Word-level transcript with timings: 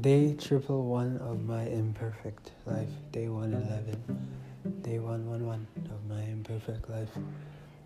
Day 0.00 0.34
triple 0.34 0.84
one 0.84 1.16
of 1.16 1.42
my 1.44 1.62
imperfect 1.62 2.52
life. 2.66 2.90
Day 3.10 3.28
one 3.28 3.52
eleven. 3.52 4.28
Day 4.82 4.98
one 4.98 5.28
one 5.28 5.44
one 5.44 5.66
of 5.86 6.04
my 6.08 6.22
imperfect 6.22 6.88
life. 6.88 7.08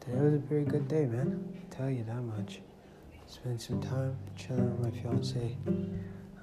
Today 0.01 0.19
was 0.19 0.35
a 0.35 0.39
very 0.39 0.65
good 0.65 0.89
day, 0.89 1.07
man. 1.07 1.43
I'll 1.55 1.77
tell 1.77 1.89
you 1.89 2.05
that 2.05 2.21
much. 2.23 2.61
Spent 3.29 3.63
some 3.63 3.81
time 3.81 4.17
chilling 4.37 4.79
with 4.79 4.93
my 4.95 5.01
fiance. 5.01 5.57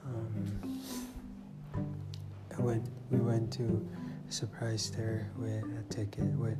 Um, 0.05 0.81
I 2.57 2.61
went. 2.61 2.89
We 3.11 3.19
went 3.19 3.53
to 3.53 3.87
surprised 4.29 4.95
her 4.95 5.29
with 5.37 5.63
a 5.63 5.93
ticket. 5.93 6.23
With 6.23 6.57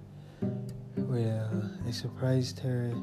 with 0.98 1.26
uh, 1.26 1.68
I 1.88 1.91
surprised 1.91 2.60
her 2.60 2.94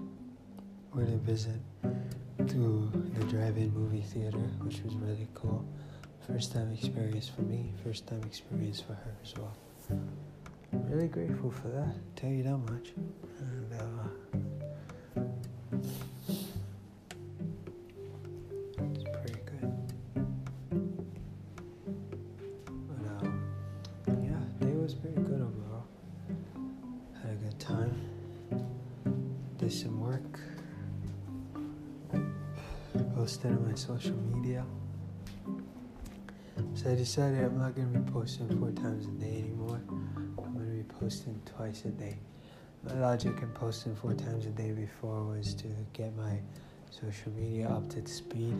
with 0.94 1.08
a 1.08 1.16
visit 1.16 1.60
to 1.82 2.92
the 3.14 3.24
drive-in 3.24 3.74
movie 3.74 4.02
theater, 4.02 4.38
which 4.60 4.82
was 4.82 4.94
really 4.94 5.26
cool. 5.34 5.64
First 6.26 6.52
time 6.52 6.72
experience 6.72 7.28
for 7.28 7.42
me, 7.42 7.72
first 7.84 8.06
time 8.06 8.20
experience 8.24 8.80
for 8.80 8.94
her 8.94 9.14
as 9.22 9.34
well. 9.38 9.56
Really 10.72 11.08
grateful 11.08 11.50
for 11.50 11.68
that, 11.68 11.94
tell 12.16 12.30
you 12.30 12.42
that 12.42 12.58
much. 12.58 12.92
And 13.38 13.72
uh, 13.80 14.08
it's 18.92 19.04
pretty 19.04 19.40
good. 19.46 19.72
But 22.88 23.06
um, 23.22 23.42
yeah, 24.22 24.66
day 24.66 24.74
was 24.74 24.94
pretty 24.94 25.22
good 25.22 25.40
overall. 25.40 25.86
Had 27.22 27.30
a 27.32 27.36
good 27.36 27.58
time. 27.58 27.94
Did 29.58 29.72
some 29.72 30.00
work. 30.00 30.40
Posted 33.14 33.52
on 33.52 33.68
my 33.68 33.74
social 33.74 34.16
media. 34.34 34.64
So 36.76 36.90
I 36.90 36.94
decided 36.94 37.42
I'm 37.42 37.58
not 37.58 37.74
gonna 37.74 37.88
be 37.88 38.10
posting 38.12 38.48
four 38.60 38.70
times 38.70 39.06
a 39.06 39.10
day 39.12 39.38
anymore. 39.38 39.80
I'm 39.88 40.52
gonna 40.52 40.66
be 40.66 40.82
posting 40.82 41.40
twice 41.46 41.86
a 41.86 41.88
day. 41.88 42.18
My 42.84 42.92
logic 43.00 43.38
in 43.40 43.48
posting 43.52 43.96
four 43.96 44.12
times 44.12 44.44
a 44.44 44.50
day 44.50 44.72
before 44.72 45.24
was 45.24 45.54
to 45.54 45.68
get 45.94 46.14
my 46.18 46.38
social 46.90 47.32
media 47.32 47.70
up 47.70 47.88
to 47.88 48.06
speed 48.06 48.58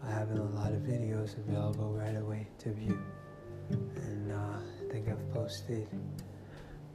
by 0.00 0.12
having 0.12 0.38
a 0.38 0.44
lot 0.44 0.72
of 0.72 0.82
videos 0.82 1.36
available 1.38 1.92
right 1.92 2.16
away 2.16 2.46
to 2.60 2.72
view. 2.72 2.96
And 3.70 4.30
uh, 4.30 4.36
I 4.36 4.92
think 4.92 5.08
I've 5.08 5.34
posted, 5.34 5.88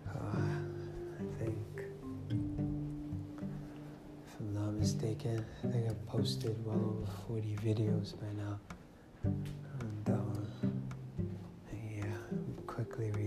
uh, 0.08 0.40
I 0.40 1.24
think, 1.44 1.58
if 2.30 2.36
I'm 4.40 4.54
not 4.54 4.74
mistaken, 4.74 5.44
I 5.66 5.68
think 5.68 5.90
I've 5.90 6.06
posted 6.08 6.56
well 6.66 7.02
over 7.02 7.12
40 7.28 7.58
videos 7.62 8.14
by 8.18 8.32
now. 8.38 8.58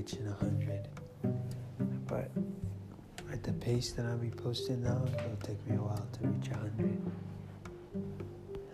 Reaching 0.08 0.26
100. 0.26 0.88
But 2.06 2.30
at 3.30 3.42
the 3.42 3.52
pace 3.52 3.92
that 3.92 4.06
I'll 4.06 4.16
be 4.16 4.30
posting 4.30 4.82
now, 4.82 5.04
it'll 5.04 5.36
take 5.42 5.66
me 5.66 5.76
a 5.76 5.80
while 5.80 6.06
to 6.12 6.26
reach 6.26 6.48
100. 6.48 7.12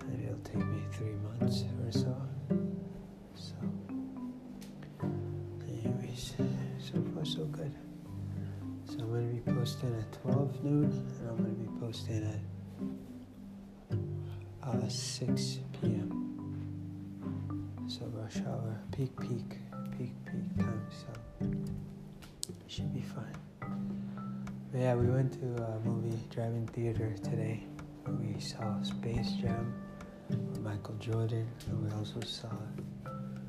Maybe 0.08 0.24
it'll 0.26 0.38
take 0.44 0.64
me 0.64 0.82
three 0.92 1.14
months 1.14 1.64
or 1.84 1.90
so. 1.90 2.16
So, 3.34 3.54
anyways, 5.68 6.34
so 6.78 7.02
far 7.14 7.24
so 7.24 7.44
good. 7.46 7.74
So 8.86 9.00
I'm 9.00 9.10
gonna 9.10 9.26
be 9.26 9.40
posting 9.52 9.92
at 9.96 10.12
12 10.22 10.62
noon, 10.62 10.84
and 11.18 11.28
I'm 11.28 11.36
gonna 11.36 11.48
be 11.48 11.80
posting 11.80 12.40
at 13.90 13.98
uh, 14.62 14.88
6 14.88 15.58
p.m. 15.80 16.10
So 17.88 18.06
rush 18.14 18.36
hour, 18.46 18.80
peak, 18.92 19.18
peak, 19.20 19.58
peak, 19.98 20.14
peak 20.26 20.43
yeah, 24.74 24.94
we 24.96 25.06
went 25.06 25.32
to 25.34 25.62
a 25.62 25.78
movie 25.84 26.18
drive-in 26.30 26.66
theater 26.68 27.14
today. 27.22 27.62
We 28.08 28.40
saw 28.40 28.82
Space 28.82 29.30
Jam 29.40 29.72
with 30.28 30.60
Michael 30.60 30.96
Jordan, 30.96 31.46
and 31.68 31.84
we 31.84 31.96
also 31.96 32.20
saw 32.20 32.50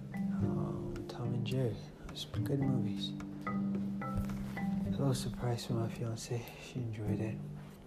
um, 0.05 0.93
Tom 1.07 1.33
and 1.33 1.43
Jerry. 1.43 1.75
Some 2.13 2.43
good 2.43 2.59
movies. 2.59 3.11
A 3.47 4.91
little 4.91 5.15
surprise 5.15 5.65
for 5.65 5.73
my 5.73 5.89
fiance. 5.89 6.39
She 6.63 6.79
enjoyed 6.79 7.19
it. 7.19 7.35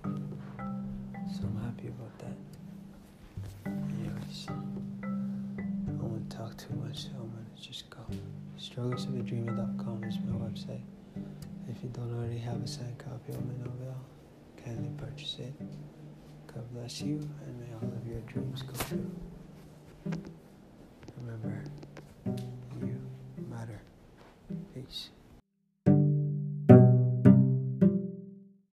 So 0.04 1.44
I'm 1.44 1.60
happy 1.62 1.88
about 1.88 2.18
that. 2.18 2.36
Anyways, 3.66 4.48
I 4.50 6.28
to 6.28 6.36
talk 6.36 6.56
too 6.56 6.74
much, 6.74 7.04
so 7.04 7.10
I'm 7.14 7.30
gonna 7.30 7.46
just 7.60 7.88
go. 7.88 7.98
Strugglesofadreamer.com 8.58 10.04
is 10.04 10.18
my 10.26 10.36
website. 10.36 10.82
If 11.70 11.82
you 11.82 11.90
don't 11.90 12.12
already 12.18 12.38
have 12.38 12.62
a 12.62 12.66
signed 12.66 12.98
copy 12.98 13.32
of 13.32 13.44
my 13.44 13.52
novel, 13.64 13.94
kindly 14.64 14.90
purchase 14.96 15.36
it. 15.38 15.52
God 16.46 16.64
bless 16.72 17.02
you, 17.02 17.20
and 17.44 17.60
may 17.60 17.66
all 17.74 17.92
of 17.94 18.06
your 18.06 18.20
dreams 18.20 18.62
come 18.62 18.88
true. 18.88 19.10
Remember, 21.20 21.62
you 22.80 23.00
matter. 23.50 23.80
Peace. 24.74 25.10